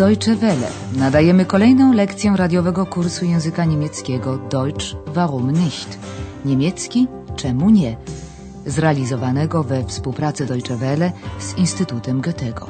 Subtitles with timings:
[0.00, 0.70] Deutsche Welle.
[0.96, 5.98] Nadajemy kolejną lekcję radiowego kursu języka niemieckiego Deutsch warum nicht?
[6.44, 7.06] Niemiecki
[7.36, 7.96] czemu nie?
[8.66, 12.68] Zrealizowanego we współpracy Deutsche Welle z Instytutem Goethego.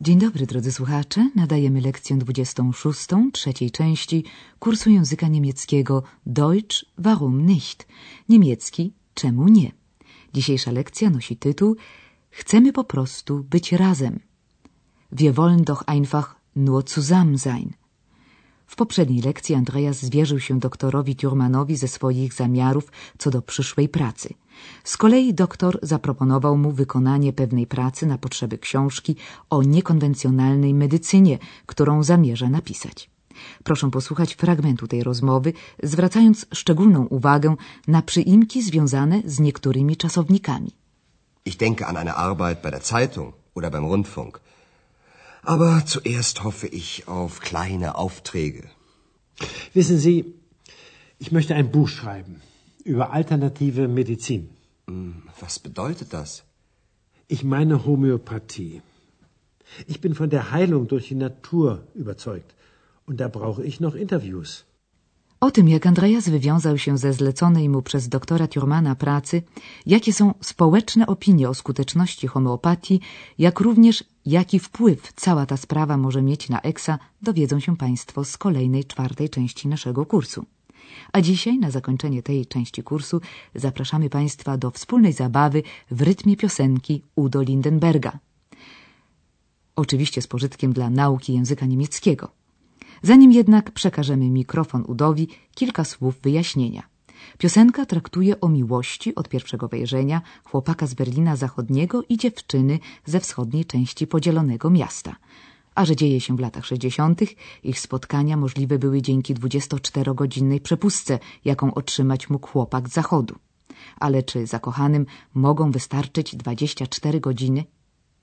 [0.00, 1.30] Dzień dobry drodzy słuchacze.
[1.36, 4.24] Nadajemy lekcję 26 trzeciej części
[4.58, 7.86] kursu języka niemieckiego Deutsch warum nicht?
[8.28, 9.79] Niemiecki czemu nie?
[10.34, 11.76] Dzisiejsza lekcja nosi tytuł
[12.30, 14.20] Chcemy po prostu być razem.
[15.12, 17.70] Wir wollen doch einfach nur zusammen sein.
[18.66, 24.34] W poprzedniej lekcji Andreas zwierzył się doktorowi Thurmanowi ze swoich zamiarów co do przyszłej pracy.
[24.84, 29.16] Z kolei doktor zaproponował mu wykonanie pewnej pracy na potrzeby książki
[29.50, 33.10] o niekonwencjonalnej medycynie, którą zamierza napisać.
[33.64, 35.52] Proszę posłuchać fragmentu tej rozmowy,
[35.82, 37.56] zwracając szczególną uwagę
[37.88, 40.70] na przyimki związane z niektórymi czasownikami.
[41.44, 44.40] Ich denke an eine Arbeit bei der Zeitung oder beim Rundfunk.
[45.42, 48.68] Aber zuerst hoffe ich auf kleine Aufträge.
[49.74, 50.34] Wissen Sie,
[51.18, 52.42] ich möchte ein Buch schreiben
[52.84, 54.50] über alternative Medizin.
[54.86, 56.44] Hm, was bedeutet das?
[57.28, 58.82] Ich meine Homöopathie.
[59.86, 62.54] Ich bin von der Heilung durch die Natur überzeugt.
[63.10, 64.64] Und da brauche ich noch Interviews.
[65.40, 69.42] O tym, jak Andreas wywiązał się ze zleconej mu przez doktora Thurmana pracy,
[69.86, 73.00] jakie są społeczne opinie o skuteczności homeopatii,
[73.38, 78.38] jak również jaki wpływ cała ta sprawa może mieć na EXA, dowiedzą się Państwo z
[78.38, 80.46] kolejnej czwartej części naszego kursu.
[81.12, 83.20] A dzisiaj, na zakończenie tej części kursu,
[83.54, 88.18] zapraszamy Państwa do wspólnej zabawy w rytmie piosenki Udo Lindenberga.
[89.76, 92.39] Oczywiście z pożytkiem dla nauki języka niemieckiego.
[93.02, 96.82] Zanim jednak przekażemy mikrofon Udowi, kilka słów wyjaśnienia.
[97.38, 103.64] Piosenka traktuje o miłości od pierwszego wejrzenia chłopaka z Berlina Zachodniego i dziewczyny ze wschodniej
[103.64, 105.16] części podzielonego miasta.
[105.74, 107.20] A że dzieje się w latach 60.,
[107.64, 113.34] ich spotkania możliwe były dzięki 24-godzinnej przepustce, jaką otrzymać mógł chłopak z Zachodu.
[113.96, 117.64] Ale czy zakochanym mogą wystarczyć 24 godziny?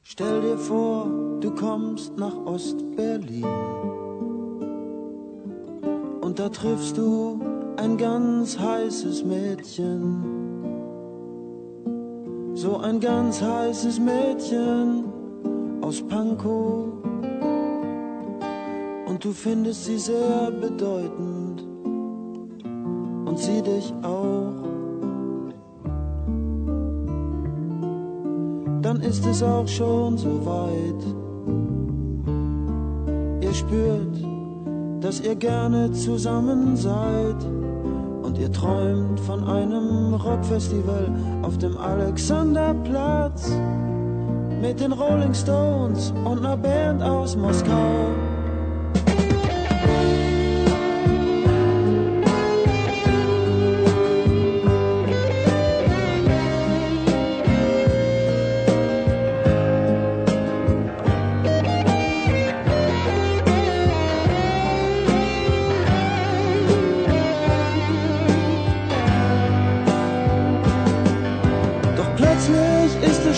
[0.04, 1.08] Stell dir vor,
[1.40, 4.07] du kommst nach Ost-Berlin.
[6.38, 7.40] Da triffst du
[7.78, 10.24] ein ganz heißes Mädchen.
[12.54, 15.06] So ein ganz heißes Mädchen
[15.82, 16.90] aus Pankow.
[19.08, 21.66] Und du findest sie sehr bedeutend.
[23.26, 24.54] Und sie dich auch.
[28.84, 31.04] Dann ist es auch schon so weit.
[33.44, 34.37] Ihr spürt,
[35.02, 37.36] dass ihr gerne zusammen seid
[38.24, 41.10] und ihr träumt von einem Rockfestival
[41.44, 43.52] auf dem Alexanderplatz
[44.62, 48.37] mit den Rolling Stones und einer Band aus Moskau.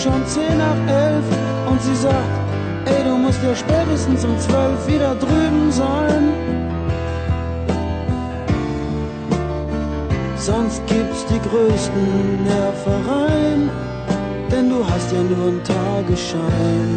[0.02, 1.24] Schon zehn nach elf
[1.68, 2.38] und sie sagt,
[2.86, 6.32] ey, du musst ja spätestens um zwölf wieder drüben sein.
[10.38, 13.70] Sonst gibt's die größten Nervereien,
[14.50, 16.90] denn du hast ja nur einen Tagesschein.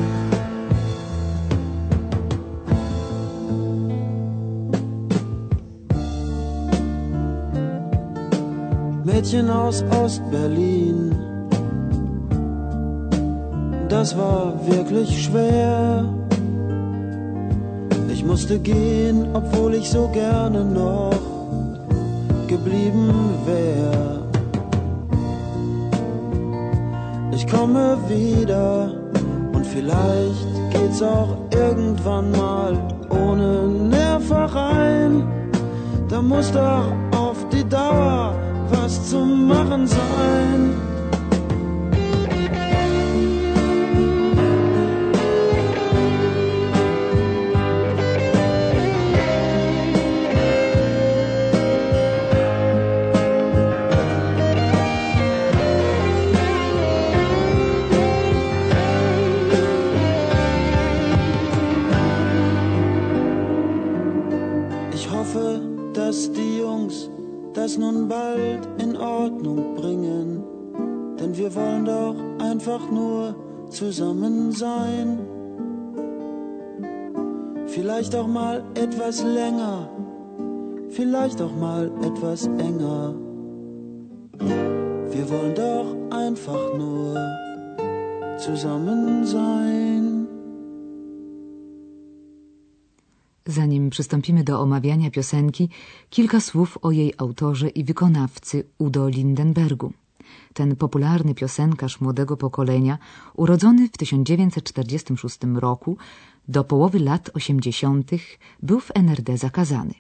[9.04, 11.33] Mädchen aus Ostberlin
[13.94, 16.04] das war wirklich schwer.
[18.12, 21.14] Ich musste gehen, obwohl ich so gerne noch
[22.48, 23.14] geblieben
[23.46, 24.24] wär.
[27.36, 28.92] Ich komme wieder
[29.54, 32.74] und vielleicht geht's auch irgendwann mal
[33.12, 35.24] ohne Nervereien.
[36.10, 38.34] Da muss doch auf die Dauer
[38.72, 40.93] was zu machen sein.
[68.08, 70.44] Bald in Ordnung bringen,
[71.20, 73.36] denn wir wollen doch einfach nur
[73.70, 75.20] zusammen sein.
[77.68, 79.90] Vielleicht auch mal etwas länger,
[80.90, 83.16] vielleicht auch mal etwas enger.
[85.10, 87.18] Wir wollen doch einfach nur
[88.38, 90.13] zusammen sein.
[93.46, 95.70] Zanim przystąpimy do omawiania piosenki,
[96.10, 99.94] kilka słów o jej autorze i wykonawcy Udo Lindenbergu.
[100.54, 102.98] Ten popularny piosenkarz młodego pokolenia,
[103.34, 105.98] urodzony w 1946 roku,
[106.48, 108.12] do połowy lat 80.
[108.62, 109.94] był w NRD zakazany.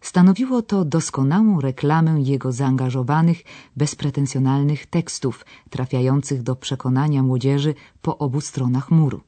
[0.00, 3.42] Stanowiło to doskonałą reklamę jego zaangażowanych,
[3.76, 9.20] bezpretensjonalnych tekstów, trafiających do przekonania młodzieży po obu stronach muru.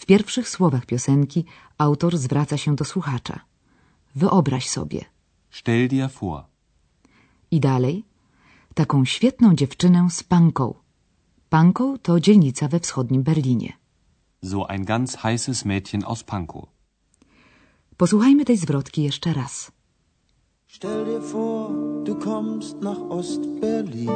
[0.00, 1.44] W pierwszych słowach piosenki
[1.78, 3.40] autor zwraca się do słuchacza.
[4.14, 5.04] Wyobraź sobie.
[5.50, 6.44] Stell dir vor.
[7.50, 8.04] I dalej.
[8.74, 10.76] Taką świetną dziewczynę z Pankow.
[11.48, 13.72] Pankow to dzielnica we wschodnim Berlinie.
[14.42, 16.64] So ein ganz heißes Mädchen aus Pankow.
[17.96, 19.72] Posłuchajmy tej zwrotki jeszcze raz.
[20.66, 21.70] Stell dir vor,
[22.04, 24.10] du kommst nach Ostberlin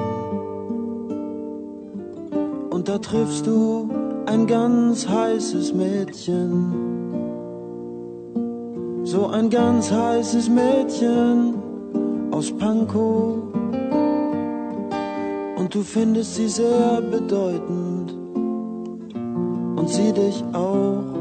[2.71, 6.51] und da triffst du ein ganz heißes Mädchen.
[9.05, 11.55] So ein ganz heißes Mädchen
[12.33, 13.43] aus Pankow.
[15.57, 18.13] Und du findest sie sehr bedeutend
[19.79, 21.15] und sie dich auch.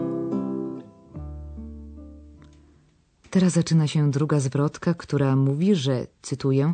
[3.29, 6.73] Teraz zaczyna się druga zwrotka, która mówi, że, cytuję,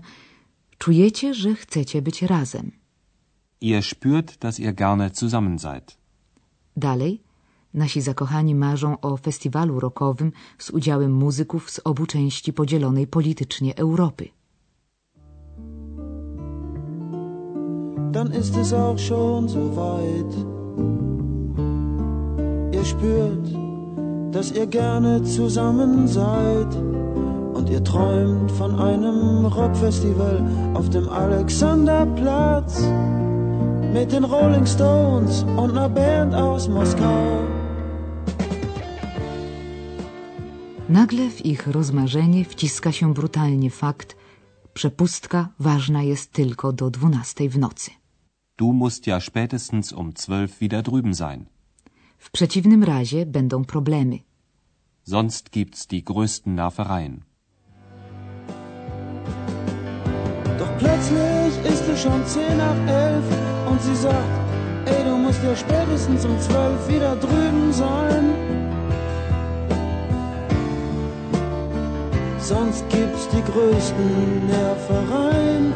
[0.78, 2.72] czujecie, że chcecie być razem.
[3.62, 5.99] Ihr spürt, dass ihr gerne zusammen seid.
[6.80, 7.22] Dalej,
[7.74, 14.30] nasi zakochani marzą o festiwalu rockowym z udziałem muzyków z obu części podzielonej politycznie Europy.
[18.12, 20.34] Dann ist es auch schon so weit.
[22.74, 23.48] Ihr spürt,
[24.32, 26.76] dass ihr gerne zusammen seid
[27.54, 30.44] und ihr träumt von einem Rockfestival
[30.74, 32.84] auf dem Alexanderplatz
[33.94, 37.48] mit den Rolling Stones und einer Band aus Moskau.
[40.90, 44.16] Nagle w ich rozmarzenie wciska się brutalnie fakt,
[44.74, 47.92] przepustka ważna jest tylko do dwunastej w nocy.
[48.58, 51.46] Du musst ja spätestens um zwölf wieder drüben sein.
[52.18, 54.20] W przeciwnym razie będą problemy.
[55.04, 57.24] Sonst gibt's die größten Nervereien.
[60.60, 61.29] Doch plötzlich
[61.64, 63.26] ist es schon zehn nach elf
[63.70, 64.40] und sie sagt,
[64.86, 68.26] ey, du musst ja spätestens um zwölf wieder drüben sein.
[72.40, 75.74] Sonst gibt's die größten Nervereien,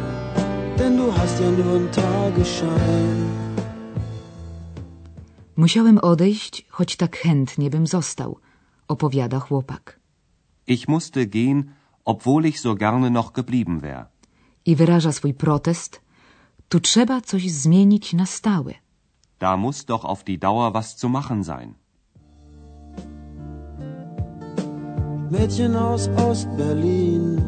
[0.80, 3.44] denn du hast ja nur einen Tagesschein.
[5.56, 8.40] Musiałem odejść, choć tak chętnie bym został,
[8.88, 10.00] opowiada chłopak.
[10.68, 11.64] Ich musste gehen,
[12.06, 14.13] obwohl ich so gerne noch geblieben wär.
[14.66, 16.02] I wyraża swój protest.
[16.70, 18.74] Tu trzeba coś zmienić na stałe.
[19.40, 21.74] Da muss doch auf die Dauer was zu machen sein.
[25.32, 27.42] Mädchen aus Ostberlin.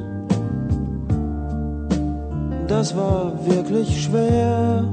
[2.67, 4.83] Das war wirklich schwer.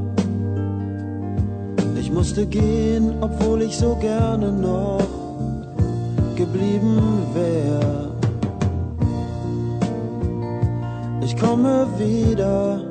[2.01, 5.09] Ich musste gehen, obwohl ich so gerne noch
[6.37, 7.01] geblieben
[7.35, 8.12] wär.
[11.25, 12.83] Ich komme wieder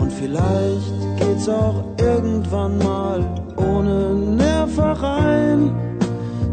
[0.00, 3.18] und vielleicht geht's auch irgendwann mal
[3.56, 5.70] ohne Nervereien.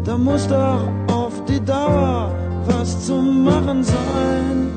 [0.04, 2.30] Da muss doch auf die Dauer
[2.66, 4.70] was zu machen sein.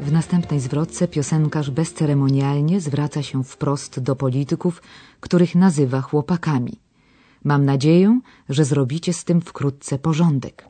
[0.00, 4.82] W następnej zwrotce piosenkarz bezceremonialnie zwraca się wprost do polityków,
[5.20, 6.72] których nazywa chłopakami.
[7.44, 10.68] Mam nadzieję, że zrobicie z tym wkrótce porządek.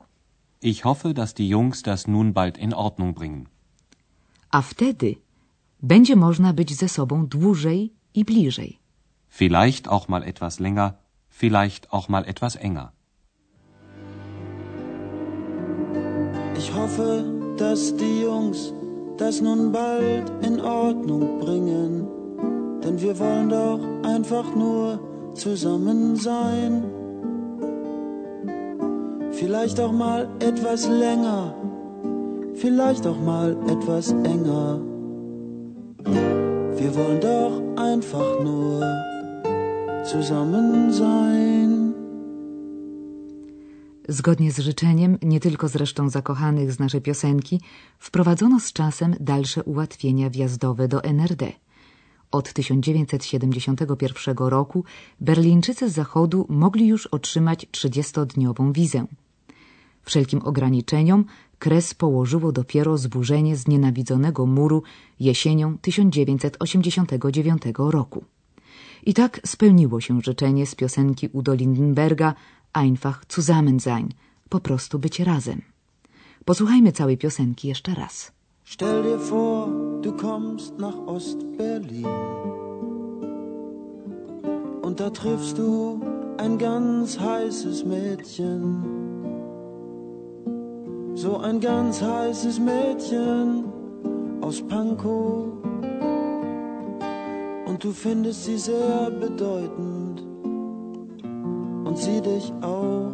[0.62, 3.59] Ich hoffe, dass die Jungs das nun bald in Ordnung bringen.
[4.50, 5.16] A wtedy
[5.82, 8.78] będzie można być ze sobą dłużej i bliżej.
[9.28, 10.92] Vielleicht auch mal etwas länger,
[11.28, 12.92] vielleicht auch mal etwas enger.
[16.58, 17.24] Ich hoffe,
[17.56, 18.72] dass die Jungs
[19.16, 22.06] das nun bald in Ordnung bringen,
[22.82, 24.98] denn wir wollen doch einfach nur
[25.34, 26.84] zusammen sein.
[29.32, 31.54] Vielleicht auch mal etwas länger,
[32.60, 34.80] vielleicht auch mal etwas enger.
[36.80, 37.54] Wir wollen doch
[37.90, 38.84] einfach nur
[40.12, 41.94] zusammen sein.
[44.08, 47.60] Zgodnie z życzeniem, nie tylko zresztą zakochanych z naszej piosenki,
[47.98, 51.52] wprowadzono z czasem dalsze ułatwienia wjazdowe do NRD.
[52.30, 54.84] Od 1971 roku
[55.20, 59.06] Berlińczycy z Zachodu mogli już otrzymać 30-dniową wizę.
[60.02, 61.24] Wszelkim ograniczeniom
[61.60, 64.82] kres położyło dopiero zburzenie znienawidzonego muru
[65.20, 68.24] jesienią 1989 roku.
[69.06, 72.34] I tak spełniło się życzenie z piosenki Udo Lindenberga
[72.72, 74.08] Einfach zusammen sein,
[74.48, 75.62] po prostu być razem.
[76.44, 78.32] Posłuchajmy całej piosenki jeszcze raz.
[78.64, 79.68] Stell dir vor,
[80.02, 82.06] du kommst nach Ostberlin
[84.82, 86.00] und da triffst du
[86.38, 89.19] ein ganz heißes Mädchen.
[91.22, 93.64] So ein ganz heißes Mädchen
[94.40, 95.48] aus Pankow
[97.66, 100.22] und du findest sie sehr bedeutend
[101.84, 103.12] und sie dich auch.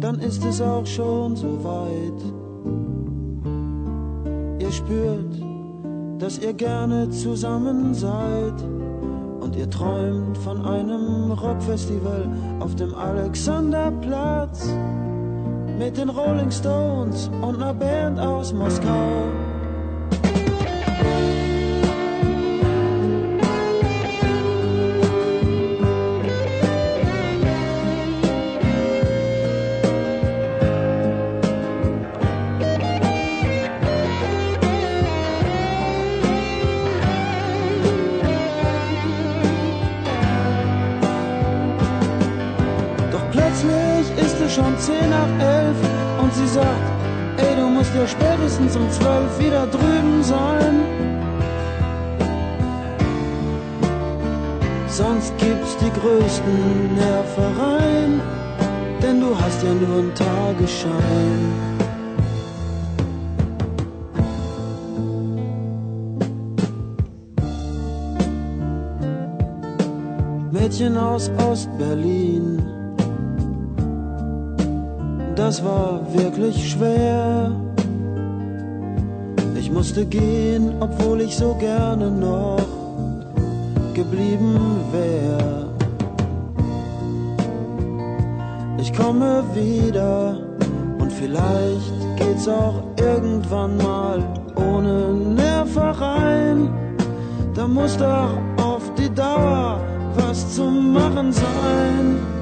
[0.00, 2.22] Dann ist es auch schon so weit.
[4.60, 5.42] Ihr spürt,
[6.18, 8.62] dass ihr gerne zusammen seid
[9.40, 12.28] und ihr träumt von einem Rockfestival
[12.60, 14.68] auf dem Alexanderplatz
[15.78, 19.49] mit den Rolling Stones und einer Band aus Moskau.
[44.80, 45.76] Zehn nach elf
[46.22, 46.90] und sie sagt,
[47.36, 50.74] ey, du musst ja spätestens um zwölf wieder drüben sein.
[54.88, 58.20] Sonst gibt's die größten Nervereien,
[59.02, 61.40] denn du hast ja nur einen Tagesschein.
[70.52, 72.79] Mädchen aus Ostberlin
[75.36, 77.52] das war wirklich schwer.
[79.58, 82.58] Ich musste gehen, obwohl ich so gerne noch
[83.94, 84.58] geblieben
[84.92, 85.68] wär.
[88.78, 90.38] Ich komme wieder
[90.98, 94.22] und vielleicht geht's auch irgendwann mal
[94.56, 96.70] ohne Nervereien.
[97.54, 99.80] Da muss doch auf die Dauer
[100.16, 102.39] was zu machen sein.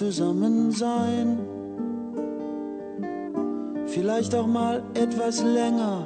[0.00, 1.28] Zusammen sein.
[3.94, 5.96] Vielleicht auch mal etwas länger,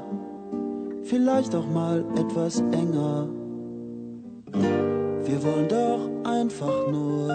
[1.11, 3.29] vielleicht auch mal etwas enger.
[5.27, 6.03] Wir wollen doch
[6.39, 7.29] einfach nur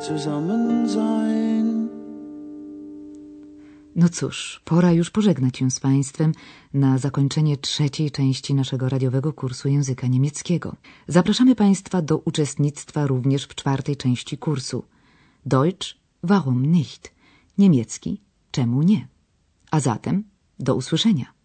[0.00, 1.88] zusammen sein.
[3.96, 6.32] No cóż, pora już pożegnać się z Państwem
[6.74, 10.76] na zakończenie trzeciej części naszego radiowego kursu języka niemieckiego.
[11.08, 14.84] Zapraszamy Państwa do uczestnictwa również w czwartej części kursu.
[15.48, 17.14] Deutsch, warum nicht?
[17.58, 19.08] Niemiecki, czemu nie?
[19.70, 20.24] A zatem
[20.58, 21.37] do usłyszenia.